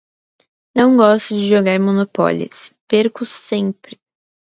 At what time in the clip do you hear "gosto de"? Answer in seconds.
0.97-1.45